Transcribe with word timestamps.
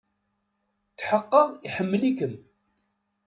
Tḥeqqeɣ 0.97 1.47
iḥemmel-ikem. 1.67 2.33